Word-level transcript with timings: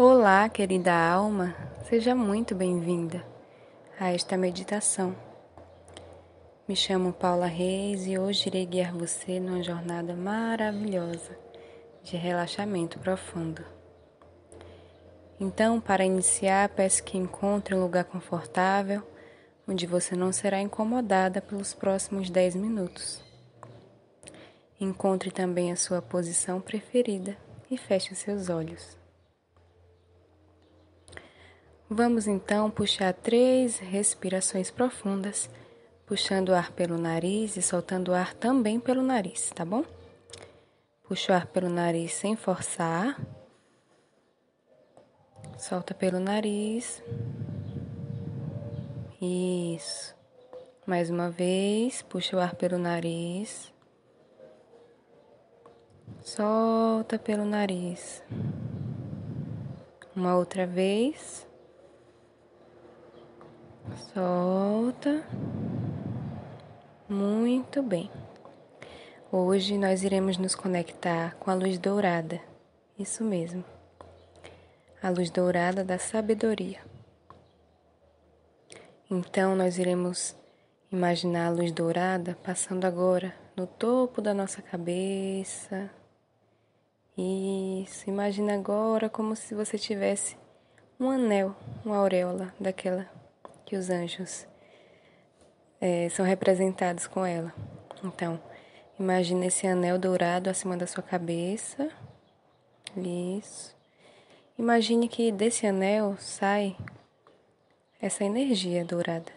Olá, 0.00 0.48
querida 0.48 0.94
alma, 0.94 1.56
seja 1.88 2.14
muito 2.14 2.54
bem-vinda 2.54 3.26
a 3.98 4.12
esta 4.12 4.36
meditação. 4.36 5.12
Me 6.68 6.76
chamo 6.76 7.12
Paula 7.12 7.46
Reis 7.46 8.06
e 8.06 8.16
hoje 8.16 8.46
irei 8.46 8.64
guiar 8.64 8.92
você 8.92 9.40
numa 9.40 9.60
jornada 9.60 10.14
maravilhosa 10.14 11.36
de 12.04 12.16
relaxamento 12.16 12.96
profundo. 13.00 13.64
Então, 15.40 15.80
para 15.80 16.04
iniciar, 16.04 16.68
peço 16.68 17.02
que 17.02 17.18
encontre 17.18 17.74
um 17.74 17.82
lugar 17.82 18.04
confortável 18.04 19.02
onde 19.66 19.84
você 19.84 20.14
não 20.14 20.32
será 20.32 20.60
incomodada 20.60 21.40
pelos 21.40 21.74
próximos 21.74 22.30
10 22.30 22.54
minutos. 22.54 23.20
Encontre 24.80 25.32
também 25.32 25.72
a 25.72 25.76
sua 25.76 26.00
posição 26.00 26.60
preferida 26.60 27.36
e 27.68 27.76
feche 27.76 28.14
seus 28.14 28.48
olhos. 28.48 28.96
Vamos 31.90 32.26
então 32.26 32.70
puxar 32.70 33.14
três 33.14 33.78
respirações 33.78 34.70
profundas, 34.70 35.48
puxando 36.04 36.50
o 36.50 36.54
ar 36.54 36.70
pelo 36.72 36.98
nariz 36.98 37.56
e 37.56 37.62
soltando 37.62 38.10
o 38.10 38.14
ar 38.14 38.34
também 38.34 38.78
pelo 38.78 39.02
nariz, 39.02 39.50
tá 39.54 39.64
bom? 39.64 39.82
Puxa 41.04 41.32
o 41.32 41.34
ar 41.34 41.46
pelo 41.46 41.70
nariz 41.70 42.12
sem 42.12 42.36
forçar. 42.36 43.18
Solta 45.56 45.94
pelo 45.94 46.20
nariz. 46.20 47.02
Isso. 49.18 50.14
Mais 50.84 51.08
uma 51.08 51.30
vez, 51.30 52.02
puxa 52.02 52.36
o 52.36 52.40
ar 52.40 52.54
pelo 52.54 52.76
nariz. 52.76 53.72
Solta 56.20 57.18
pelo 57.18 57.46
nariz. 57.46 58.22
Uma 60.14 60.36
outra 60.36 60.66
vez. 60.66 61.47
Solta. 63.96 65.24
Muito 67.08 67.82
bem. 67.82 68.10
Hoje 69.30 69.78
nós 69.78 70.02
iremos 70.02 70.36
nos 70.36 70.54
conectar 70.54 71.34
com 71.36 71.50
a 71.50 71.54
luz 71.54 71.78
dourada. 71.78 72.40
Isso 72.98 73.22
mesmo. 73.24 73.64
A 75.02 75.10
luz 75.10 75.30
dourada 75.30 75.84
da 75.84 75.98
sabedoria. 75.98 76.80
Então 79.10 79.56
nós 79.56 79.78
iremos 79.78 80.36
imaginar 80.90 81.46
a 81.46 81.50
luz 81.50 81.72
dourada 81.72 82.36
passando 82.42 82.84
agora 82.84 83.34
no 83.56 83.66
topo 83.66 84.20
da 84.20 84.34
nossa 84.34 84.62
cabeça. 84.62 85.90
Isso, 87.16 88.08
imagina 88.08 88.54
agora 88.54 89.08
como 89.08 89.34
se 89.34 89.54
você 89.54 89.76
tivesse 89.76 90.36
um 91.00 91.10
anel, 91.10 91.54
uma 91.84 91.96
auréola 91.96 92.54
daquela 92.60 93.17
que 93.68 93.76
os 93.76 93.90
anjos 93.90 94.46
é, 95.78 96.08
são 96.08 96.24
representados 96.24 97.06
com 97.06 97.26
ela. 97.26 97.52
Então, 98.02 98.40
imagine 98.98 99.48
esse 99.48 99.66
anel 99.66 99.98
dourado 99.98 100.48
acima 100.48 100.74
da 100.74 100.86
sua 100.86 101.02
cabeça. 101.02 101.90
Isso. 102.96 103.76
Imagine 104.58 105.06
que 105.06 105.30
desse 105.30 105.66
anel 105.66 106.16
sai 106.18 106.74
essa 108.00 108.24
energia 108.24 108.86
dourada. 108.86 109.30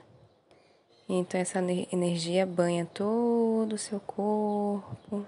Então 1.10 1.38
essa 1.38 1.60
energia 1.92 2.46
banha 2.46 2.86
todo 2.86 3.74
o 3.74 3.78
seu 3.78 4.00
corpo. 4.00 5.28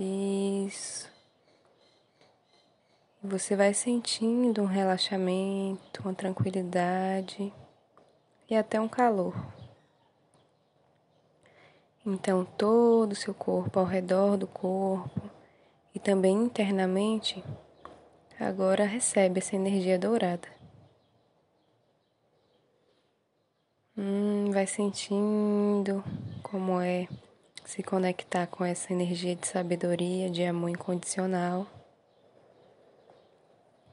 Isso. 0.00 1.06
Você 3.22 3.54
vai 3.54 3.74
sentindo 3.74 4.62
um 4.62 4.66
relaxamento, 4.66 6.00
uma 6.02 6.14
tranquilidade 6.14 7.52
e 8.54 8.56
até 8.56 8.80
um 8.80 8.88
calor. 8.88 9.34
Então, 12.06 12.44
todo 12.44 13.12
o 13.12 13.16
seu 13.16 13.34
corpo, 13.34 13.80
ao 13.80 13.84
redor 13.84 14.36
do 14.36 14.46
corpo 14.46 15.20
e 15.94 15.98
também 15.98 16.36
internamente, 16.36 17.42
agora 18.38 18.84
recebe 18.84 19.40
essa 19.40 19.56
energia 19.56 19.98
dourada. 19.98 20.46
Hum, 23.96 24.50
vai 24.52 24.66
sentindo 24.66 26.04
como 26.42 26.80
é 26.80 27.08
se 27.64 27.82
conectar 27.82 28.46
com 28.46 28.64
essa 28.64 28.92
energia 28.92 29.34
de 29.34 29.46
sabedoria, 29.46 30.30
de 30.30 30.44
amor 30.44 30.68
incondicional. 30.68 31.66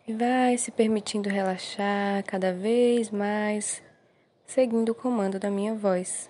E 0.07 0.13
vai 0.13 0.57
se 0.57 0.71
permitindo 0.71 1.29
relaxar 1.29 2.23
cada 2.25 2.51
vez 2.51 3.09
mais 3.09 3.81
seguindo 4.53 4.89
o 4.89 4.95
comando 4.95 5.39
da 5.39 5.49
minha 5.49 5.73
voz. 5.73 6.29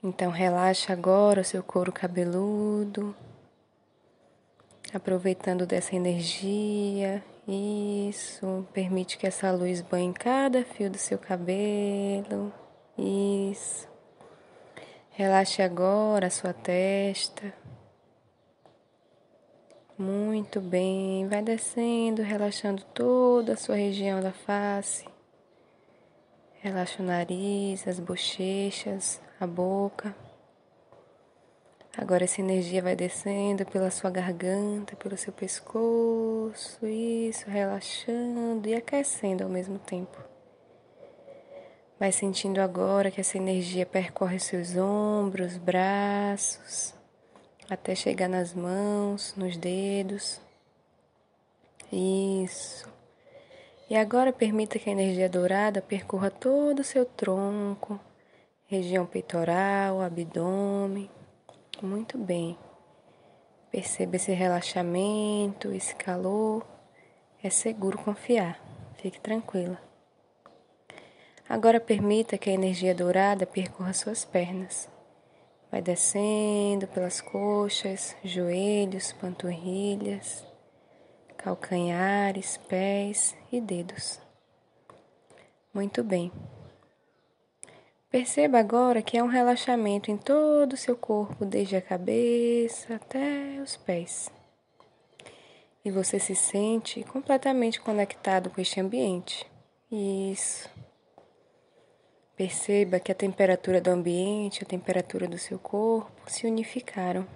Então 0.00 0.30
relaxa 0.30 0.92
agora 0.92 1.40
o 1.40 1.44
seu 1.44 1.64
couro 1.64 1.90
cabeludo, 1.90 3.14
aproveitando 4.94 5.66
dessa 5.66 5.96
energia. 5.96 7.24
Isso, 7.46 8.64
permite 8.72 9.18
que 9.18 9.26
essa 9.26 9.50
luz 9.50 9.80
banhe 9.80 10.12
cada 10.12 10.64
fio 10.64 10.88
do 10.88 10.98
seu 10.98 11.18
cabelo. 11.18 12.52
Isso. 12.96 13.88
Relaxe 15.10 15.60
agora 15.60 16.28
a 16.28 16.30
sua 16.30 16.52
testa. 16.52 17.52
Muito 20.00 20.62
bem, 20.62 21.28
vai 21.28 21.42
descendo, 21.42 22.22
relaxando 22.22 22.82
toda 22.94 23.52
a 23.52 23.56
sua 23.56 23.74
região 23.74 24.18
da 24.22 24.32
face. 24.32 25.04
Relaxa 26.62 27.02
o 27.02 27.04
nariz, 27.04 27.86
as 27.86 28.00
bochechas, 28.00 29.20
a 29.38 29.46
boca. 29.46 30.16
Agora 31.94 32.24
essa 32.24 32.40
energia 32.40 32.80
vai 32.80 32.96
descendo 32.96 33.66
pela 33.66 33.90
sua 33.90 34.08
garganta, 34.08 34.96
pelo 34.96 35.18
seu 35.18 35.34
pescoço, 35.34 36.86
isso, 36.86 37.50
relaxando 37.50 38.66
e 38.70 38.74
aquecendo 38.74 39.44
ao 39.44 39.50
mesmo 39.50 39.78
tempo. 39.78 40.18
Vai 41.98 42.10
sentindo 42.10 42.62
agora 42.62 43.10
que 43.10 43.20
essa 43.20 43.36
energia 43.36 43.84
percorre 43.84 44.38
seus 44.38 44.78
ombros, 44.78 45.58
braços, 45.58 46.98
até 47.70 47.94
chegar 47.94 48.28
nas 48.28 48.52
mãos, 48.52 49.32
nos 49.36 49.56
dedos. 49.56 50.40
Isso. 51.92 52.88
E 53.88 53.96
agora 53.96 54.32
permita 54.32 54.76
que 54.76 54.90
a 54.90 54.92
energia 54.92 55.28
dourada 55.28 55.80
percorra 55.80 56.32
todo 56.32 56.80
o 56.80 56.84
seu 56.84 57.06
tronco, 57.06 58.00
região 58.66 59.06
peitoral, 59.06 60.00
abdômen. 60.02 61.08
Muito 61.80 62.18
bem. 62.18 62.58
Perceba 63.70 64.16
esse 64.16 64.32
relaxamento, 64.32 65.72
esse 65.72 65.94
calor. 65.94 66.66
É 67.40 67.50
seguro 67.50 67.96
confiar. 67.98 68.60
Fique 68.96 69.20
tranquila. 69.20 69.80
Agora 71.48 71.80
permita 71.80 72.36
que 72.36 72.50
a 72.50 72.52
energia 72.52 72.94
dourada 72.94 73.46
percorra 73.46 73.92
suas 73.92 74.24
pernas. 74.24 74.88
Vai 75.70 75.80
descendo 75.80 76.88
pelas 76.88 77.20
coxas, 77.20 78.16
joelhos, 78.24 79.12
panturrilhas, 79.12 80.44
calcanhares, 81.36 82.56
pés 82.68 83.36
e 83.52 83.60
dedos. 83.60 84.20
Muito 85.72 86.02
bem. 86.02 86.32
Perceba 88.10 88.58
agora 88.58 89.00
que 89.00 89.16
é 89.16 89.22
um 89.22 89.28
relaxamento 89.28 90.10
em 90.10 90.16
todo 90.16 90.72
o 90.72 90.76
seu 90.76 90.96
corpo, 90.96 91.46
desde 91.46 91.76
a 91.76 91.80
cabeça 91.80 92.96
até 92.96 93.60
os 93.62 93.76
pés. 93.76 94.28
E 95.84 95.90
você 95.92 96.18
se 96.18 96.34
sente 96.34 97.04
completamente 97.04 97.80
conectado 97.80 98.50
com 98.50 98.60
este 98.60 98.80
ambiente. 98.80 99.46
Isso. 99.90 100.68
Perceba 102.40 102.98
que 102.98 103.12
a 103.12 103.14
temperatura 103.14 103.82
do 103.82 103.90
ambiente, 103.90 104.62
a 104.62 104.66
temperatura 104.66 105.28
do 105.28 105.36
seu 105.36 105.58
corpo 105.58 106.10
se 106.26 106.46
unificaram. 106.46 107.28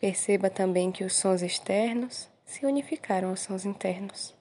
Perceba 0.00 0.50
também 0.50 0.90
que 0.90 1.04
os 1.04 1.14
sons 1.14 1.42
externos 1.42 2.28
se 2.44 2.66
unificaram 2.66 3.28
aos 3.28 3.38
sons 3.38 3.64
internos. 3.64 4.34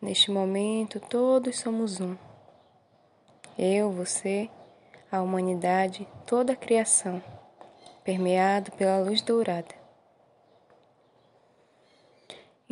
Neste 0.00 0.30
momento, 0.30 0.98
todos 0.98 1.60
somos 1.60 2.00
um. 2.00 2.16
Eu, 3.58 3.92
você, 3.92 4.48
a 5.12 5.20
humanidade, 5.20 6.08
toda 6.26 6.54
a 6.54 6.56
criação, 6.56 7.22
permeado 8.02 8.72
pela 8.72 9.00
luz 9.00 9.20
dourada. 9.20 9.83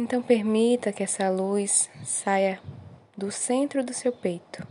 Então 0.02 0.20
permita 0.20 0.92
que 0.92 1.04
essa 1.04 1.30
luz 1.30 1.88
saia 2.02 2.60
do 3.16 3.30
centro 3.30 3.84
do 3.84 3.94
seu 3.94 4.10
peito 4.10 4.66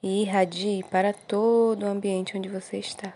e 0.00 0.22
irradie 0.22 0.84
para 0.84 1.12
todo 1.12 1.82
o 1.82 1.88
ambiente 1.88 2.38
onde 2.38 2.48
você 2.48 2.78
está. 2.78 3.12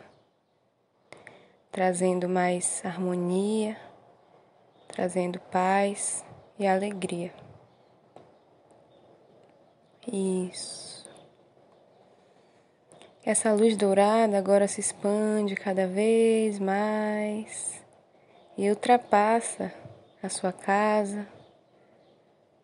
trazendo 1.71 2.29
mais 2.29 2.85
harmonia, 2.85 3.77
trazendo 4.89 5.39
paz 5.39 6.25
e 6.59 6.67
alegria. 6.67 7.33
Isso. 10.13 11.09
Essa 13.25 13.53
luz 13.53 13.77
dourada 13.77 14.37
agora 14.37 14.67
se 14.67 14.81
expande 14.81 15.55
cada 15.55 15.87
vez 15.87 16.59
mais 16.59 17.81
e 18.57 18.69
ultrapassa 18.69 19.73
a 20.23 20.29
sua 20.29 20.53
casa, 20.53 21.27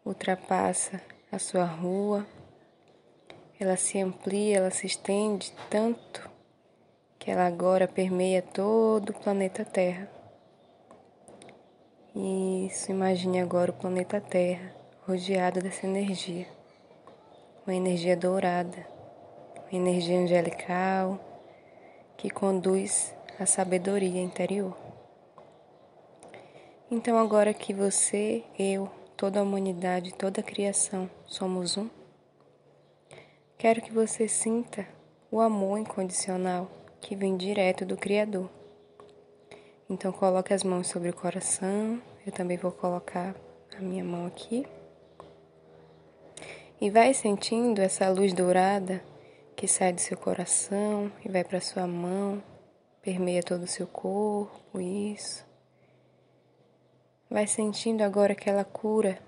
ultrapassa 0.05 1.01
a 1.31 1.39
sua 1.39 1.65
rua. 1.65 2.27
Ela 3.59 3.77
se 3.77 4.01
amplia, 4.01 4.56
ela 4.56 4.71
se 4.71 4.87
estende 4.87 5.53
tanto 5.71 6.29
que 7.19 7.31
ela 7.31 7.47
agora 7.47 7.87
permeia 7.87 8.43
todo 8.43 9.11
o 9.11 9.15
planeta 9.15 9.65
Terra. 9.65 10.11
Isso, 12.15 12.91
imagine 12.91 13.41
agora 13.41 13.71
o 13.71 13.75
planeta 13.75 14.21
Terra 14.21 14.75
rodeado 15.06 15.61
dessa 15.61 15.87
energia. 15.87 16.47
Uma 17.67 17.75
energia 17.75 18.17
dourada, 18.17 18.87
uma 19.56 19.81
energia 19.81 20.19
angelical 20.19 21.19
que 22.17 22.29
conduz 22.31 23.15
à 23.39 23.47
sabedoria 23.47 24.21
interior. 24.21 24.94
Então, 26.90 27.19
agora 27.19 27.54
que 27.54 27.72
você, 27.72 28.44
eu, 28.58 28.90
toda 29.16 29.40
a 29.40 29.42
humanidade, 29.42 30.14
toda 30.14 30.40
a 30.40 30.44
criação 30.44 31.08
somos 31.26 31.76
um, 31.76 31.88
quero 33.56 33.81
que 33.81 33.92
você 33.92 34.28
sinta 34.28 34.86
o 35.31 35.40
amor 35.40 35.78
incondicional 35.78 36.70
que 37.00 37.16
vem 37.16 37.36
direto 37.36 37.84
do 37.84 37.96
Criador. 37.96 38.48
Então 39.88 40.10
coloque 40.12 40.54
as 40.54 40.62
mãos 40.62 40.86
sobre 40.88 41.10
o 41.10 41.14
coração. 41.14 42.00
Eu 42.26 42.32
também 42.32 42.56
vou 42.56 42.72
colocar 42.72 43.34
a 43.76 43.81
minha 43.81 44.02
mão 44.02 44.26
aqui. 44.26 44.66
E 46.81 46.90
vai 46.90 47.12
sentindo 47.12 47.81
essa 47.81 48.08
luz 48.08 48.32
dourada 48.32 49.02
que 49.54 49.69
sai 49.69 49.92
do 49.92 50.00
seu 50.00 50.16
coração 50.16 51.12
e 51.25 51.28
vai 51.28 51.44
para 51.44 51.60
sua 51.60 51.86
mão, 51.86 52.42
permeia 53.02 53.42
todo 53.42 53.62
o 53.62 53.69
seu 53.69 53.86
corpo, 53.86 54.81
isso. 54.81 55.54
Vai 57.31 57.47
sentindo 57.47 58.03
agora 58.03 58.35
que 58.35 58.49
ela 58.49 58.65
cura 58.65 59.19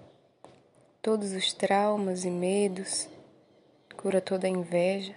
todos 1.01 1.33
os 1.33 1.53
traumas 1.53 2.25
e 2.25 2.31
medos, 2.31 3.09
cura 3.97 4.21
toda 4.21 4.47
a 4.47 4.51
inveja, 4.51 5.15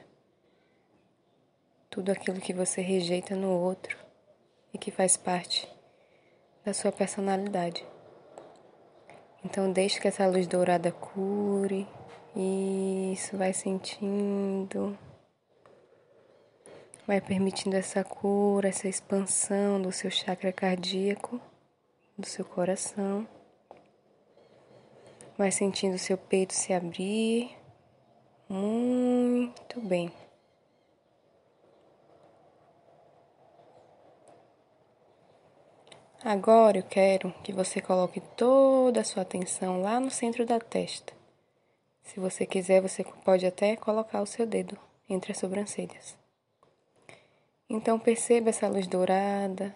tudo 1.90 2.12
aquilo 2.12 2.40
que 2.40 2.54
você 2.54 2.82
rejeita 2.82 3.36
no 3.36 3.50
outro 3.50 3.98
e 4.74 4.78
que 4.78 4.92
faz 4.92 5.18
parte 5.18 5.68
da 6.64 6.74
sua 6.74 6.92
personalidade. 6.92 7.86
Então 9.44 9.72
deixe 9.72 10.00
que 10.00 10.08
essa 10.08 10.28
luz 10.28 10.48
dourada 10.48 10.92
cure. 10.92 11.88
Isso, 12.36 13.38
vai 13.38 13.54
sentindo. 13.54 14.98
Vai 17.08 17.20
permitindo 17.20 17.76
essa 17.76 18.04
cura, 18.04 18.70
essa 18.70 18.88
expansão 18.88 19.82
do 19.82 19.92
seu 19.92 20.12
chakra 20.12 20.52
cardíaco, 20.52 21.42
do 22.20 22.28
seu 22.28 22.44
coração. 22.44 23.28
Vai 25.38 25.52
sentindo 25.52 25.98
seu 25.98 26.18
peito 26.18 26.54
se 26.54 26.74
abrir. 26.74 27.56
Muito 28.50 29.80
bem. 29.80 30.12
Agora 36.22 36.78
eu 36.78 36.84
quero 36.84 37.32
que 37.42 37.54
você 37.54 37.80
coloque 37.80 38.20
toda 38.20 39.00
a 39.00 39.06
sua 39.06 39.22
atenção 39.22 39.82
lá 39.82 40.02
no 40.02 40.12
centro 40.12 40.46
da 40.46 40.60
testa. 40.60 41.14
Se 42.04 42.20
você 42.20 42.46
quiser, 42.46 42.82
você 42.82 43.06
pode 43.24 43.46
até 43.46 43.78
colocar 43.78 44.22
o 44.22 44.26
seu 44.26 44.46
dedo 44.46 44.78
entre 45.08 45.32
as 45.32 45.38
sobrancelhas. 45.38 46.18
Então 47.70 47.98
perceba 47.98 48.50
essa 48.50 48.68
luz 48.68 48.88
dourada, 48.88 49.74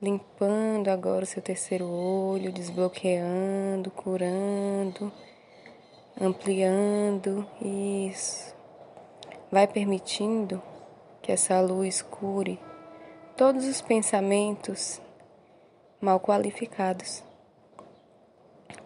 limpando 0.00 0.88
agora 0.88 1.24
o 1.24 1.26
seu 1.26 1.42
terceiro 1.42 1.86
olho, 1.86 2.52
desbloqueando, 2.52 3.90
curando, 3.90 5.12
ampliando. 6.20 7.46
Isso. 7.60 8.54
Vai 9.50 9.66
permitindo 9.66 10.62
que 11.20 11.32
essa 11.32 11.60
luz 11.60 12.02
cure 12.02 12.60
todos 13.36 13.66
os 13.66 13.80
pensamentos 13.80 15.00
mal 16.00 16.20
qualificados. 16.20 17.24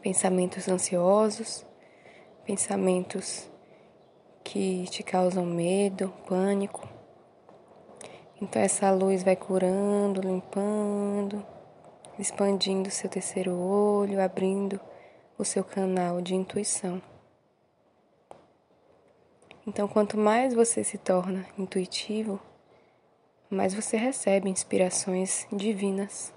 Pensamentos 0.01 0.69
ansiosos, 0.69 1.65
pensamentos 2.45 3.49
que 4.43 4.85
te 4.91 5.03
causam 5.03 5.45
medo, 5.45 6.13
pânico. 6.27 6.92
Então 8.43 8.61
essa 8.61 8.91
luz 8.91 9.23
vai 9.23 9.37
curando, 9.37 10.21
limpando, 10.21 11.47
expandindo 12.19 12.91
seu 12.91 13.09
terceiro 13.09 13.53
olho, 13.53 14.21
abrindo 14.21 14.79
o 15.39 15.45
seu 15.45 15.65
canal 15.65 16.21
de 16.21 16.35
intuição. 16.35 17.01
Então, 19.65 19.87
quanto 19.87 20.19
mais 20.19 20.55
você 20.55 20.83
se 20.83 20.99
torna 20.99 21.47
intuitivo, 21.57 22.41
mais 23.49 23.73
você 23.73 23.97
recebe 23.97 24.51
inspirações 24.51 25.47
divinas 25.53 26.35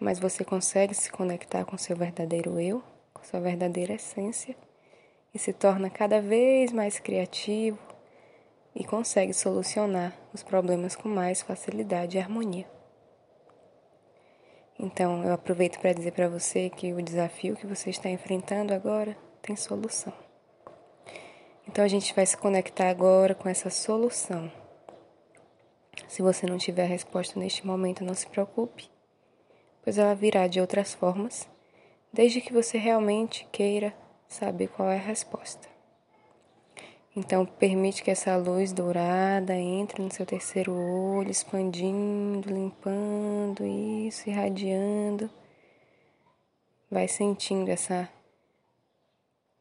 mas 0.00 0.18
você 0.18 0.44
consegue 0.44 0.94
se 0.94 1.10
conectar 1.10 1.64
com 1.64 1.76
seu 1.76 1.96
verdadeiro 1.96 2.60
eu, 2.60 2.82
com 3.12 3.24
sua 3.24 3.40
verdadeira 3.40 3.94
essência 3.94 4.56
e 5.34 5.38
se 5.38 5.52
torna 5.52 5.90
cada 5.90 6.20
vez 6.20 6.72
mais 6.72 6.98
criativo 6.98 7.78
e 8.74 8.84
consegue 8.84 9.32
solucionar 9.32 10.16
os 10.32 10.42
problemas 10.42 10.94
com 10.94 11.08
mais 11.08 11.42
facilidade 11.42 12.16
e 12.16 12.20
harmonia. 12.20 12.66
Então, 14.78 15.24
eu 15.24 15.32
aproveito 15.32 15.78
para 15.80 15.92
dizer 15.92 16.12
para 16.12 16.28
você 16.28 16.70
que 16.70 16.92
o 16.92 17.02
desafio 17.02 17.56
que 17.56 17.66
você 17.66 17.90
está 17.90 18.08
enfrentando 18.08 18.72
agora 18.72 19.16
tem 19.42 19.56
solução. 19.56 20.12
Então, 21.66 21.84
a 21.84 21.88
gente 21.88 22.14
vai 22.14 22.24
se 22.24 22.36
conectar 22.36 22.88
agora 22.88 23.34
com 23.34 23.48
essa 23.48 23.70
solução. 23.70 24.50
Se 26.06 26.22
você 26.22 26.46
não 26.46 26.58
tiver 26.58 26.84
a 26.84 26.86
resposta 26.86 27.38
neste 27.38 27.66
momento, 27.66 28.04
não 28.04 28.14
se 28.14 28.26
preocupe 28.26 28.88
pois 29.82 29.98
ela 29.98 30.14
virá 30.14 30.46
de 30.46 30.60
outras 30.60 30.94
formas, 30.94 31.48
desde 32.12 32.40
que 32.40 32.52
você 32.52 32.78
realmente 32.78 33.46
queira 33.50 33.94
saber 34.26 34.68
qual 34.68 34.90
é 34.90 34.96
a 34.96 35.00
resposta. 35.00 35.67
Então, 37.18 37.44
permite 37.44 38.00
que 38.04 38.12
essa 38.12 38.36
luz 38.36 38.72
dourada 38.72 39.52
entre 39.52 40.00
no 40.00 40.08
seu 40.08 40.24
terceiro 40.24 40.72
olho, 40.72 41.32
expandindo, 41.32 42.48
limpando 42.48 43.66
isso, 43.66 44.30
irradiando. 44.30 45.28
Vai 46.88 47.08
sentindo 47.08 47.68
essa 47.72 48.08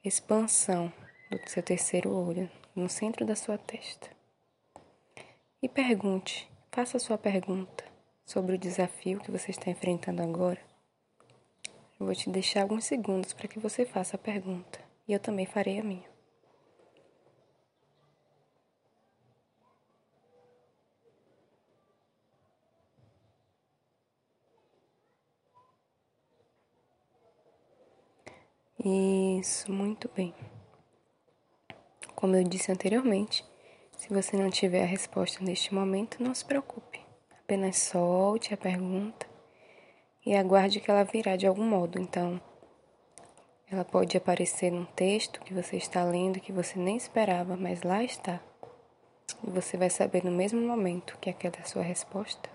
expansão 0.06 0.94
do 1.32 1.50
seu 1.50 1.64
terceiro 1.64 2.12
olho 2.12 2.48
no 2.76 2.88
centro 2.88 3.26
da 3.26 3.36
sua 3.36 3.58
testa. 3.58 4.08
E 5.60 5.68
pergunte, 5.68 6.48
faça 6.72 6.98
a 6.98 7.00
sua 7.00 7.18
pergunta 7.18 7.84
sobre 8.24 8.54
o 8.54 8.60
desafio 8.60 9.20
que 9.20 9.32
você 9.32 9.50
está 9.50 9.72
enfrentando 9.72 10.22
agora, 10.22 10.60
eu 12.00 12.06
vou 12.06 12.14
te 12.14 12.30
deixar 12.30 12.62
alguns 12.62 12.86
segundos 12.86 13.34
para 13.34 13.48
que 13.48 13.58
você 13.58 13.84
faça 13.84 14.16
a 14.16 14.20
pergunta 14.20 14.80
e 15.08 15.14
eu 15.14 15.20
também 15.20 15.48
farei 15.48 15.80
a 15.80 15.84
minha. 15.84 16.17
Isso, 28.90 29.70
muito 29.70 30.10
bem. 30.16 30.34
Como 32.16 32.38
eu 32.38 32.44
disse 32.46 32.72
anteriormente, 32.72 33.44
se 33.98 34.08
você 34.08 34.38
não 34.38 34.50
tiver 34.50 34.82
a 34.82 34.86
resposta 34.86 35.44
neste 35.44 35.74
momento, 35.74 36.24
não 36.24 36.34
se 36.34 36.46
preocupe. 36.46 37.02
Apenas 37.38 37.78
solte 37.80 38.54
a 38.54 38.58
pergunta 38.58 39.28
e 40.26 40.34
aguarde 40.34 40.80
que 40.80 40.90
ela 40.90 41.04
virá 41.04 41.36
de 41.36 41.46
algum 41.46 41.66
modo. 41.66 42.00
Então, 42.00 42.40
ela 43.70 43.84
pode 43.84 44.16
aparecer 44.16 44.72
num 44.72 44.86
texto 44.86 45.42
que 45.42 45.54
você 45.54 45.76
está 45.76 46.06
lendo 46.06 46.40
que 46.40 46.54
você 46.54 46.80
nem 46.80 46.96
esperava, 46.96 47.58
mas 47.58 47.84
lá 47.84 48.02
está. 48.02 48.40
E 49.46 49.50
você 49.50 49.76
vai 49.76 49.90
saber 49.90 50.24
no 50.24 50.32
mesmo 50.32 50.62
momento 50.62 51.18
que 51.20 51.30
aquela 51.30 51.58
é 51.58 51.62
a 51.62 51.66
sua 51.66 51.84
resposta. 51.84 52.50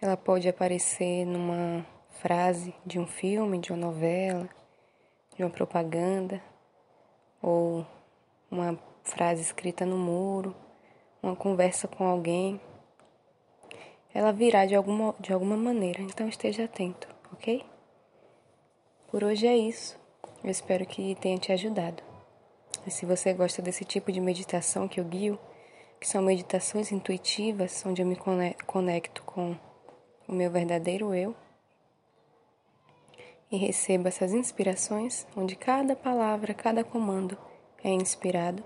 Ela 0.00 0.16
pode 0.16 0.48
aparecer 0.48 1.24
numa 1.24 1.84
frase 2.20 2.72
de 2.86 3.00
um 3.00 3.06
filme, 3.06 3.58
de 3.58 3.72
uma 3.72 3.86
novela, 3.86 4.48
de 5.36 5.42
uma 5.42 5.50
propaganda, 5.50 6.42
ou 7.40 7.86
uma 8.50 8.78
frase 9.02 9.42
escrita 9.42 9.84
no 9.84 9.96
muro, 9.96 10.54
uma 11.22 11.36
conversa 11.36 11.88
com 11.88 12.04
alguém 12.04 12.60
ela 14.14 14.32
virá 14.32 14.66
de 14.66 14.74
alguma, 14.74 15.14
de 15.18 15.32
alguma 15.32 15.56
maneira. 15.56 16.02
Então 16.02 16.28
esteja 16.28 16.64
atento, 16.64 17.08
ok? 17.32 17.64
Por 19.10 19.24
hoje 19.24 19.46
é 19.46 19.56
isso. 19.56 19.98
Eu 20.44 20.50
espero 20.50 20.84
que 20.84 21.14
tenha 21.16 21.38
te 21.38 21.52
ajudado. 21.52 22.02
E 22.86 22.90
se 22.90 23.06
você 23.06 23.32
gosta 23.32 23.62
desse 23.62 23.84
tipo 23.84 24.10
de 24.10 24.20
meditação 24.20 24.88
que 24.88 25.00
eu 25.00 25.04
guio, 25.04 25.38
que 26.00 26.08
são 26.08 26.20
meditações 26.20 26.90
intuitivas, 26.90 27.84
onde 27.86 28.02
eu 28.02 28.06
me 28.06 28.16
conecto 28.66 29.22
com 29.22 29.56
o 30.28 30.32
meu 30.32 30.50
verdadeiro 30.50 31.14
eu 31.14 31.34
e 33.52 33.56
recebo 33.58 34.08
essas 34.08 34.32
inspirações, 34.32 35.26
onde 35.36 35.54
cada 35.54 35.94
palavra, 35.94 36.54
cada 36.54 36.82
comando 36.82 37.36
é 37.84 37.90
inspirado. 37.90 38.64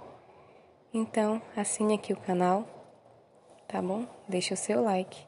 Então, 0.95 1.43
assine 1.57 1.95
aqui 1.95 2.13
o 2.13 2.17
canal, 2.17 2.65
tá 3.67 3.83
bom? 3.83 4.07
Deixe 4.29 4.55
o 4.55 4.57
seu 4.57 4.81
like. 4.81 5.27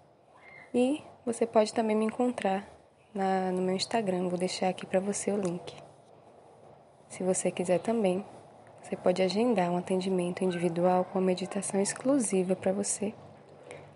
E 0.72 1.02
você 1.26 1.44
pode 1.44 1.74
também 1.74 1.96
me 1.96 2.04
encontrar 2.04 2.70
na, 3.12 3.50
no 3.50 3.60
meu 3.60 3.74
Instagram, 3.74 4.28
vou 4.28 4.38
deixar 4.38 4.68
aqui 4.68 4.86
para 4.86 5.00
você 5.00 5.32
o 5.32 5.36
link. 5.36 5.74
Se 7.08 7.24
você 7.24 7.50
quiser 7.50 7.80
também, 7.80 8.24
você 8.80 8.94
pode 8.94 9.20
agendar 9.22 9.72
um 9.72 9.76
atendimento 9.76 10.44
individual 10.44 11.04
com 11.06 11.20
meditação 11.20 11.80
exclusiva 11.80 12.54
para 12.54 12.72
você, 12.72 13.12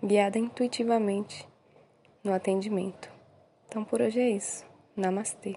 guiada 0.03 0.37
intuitivamente 0.37 1.47
no 2.21 2.33
atendimento. 2.33 3.09
Então 3.67 3.85
por 3.85 4.01
hoje 4.01 4.19
é 4.19 4.29
isso. 4.29 4.72
नमस्ते। 4.97 5.53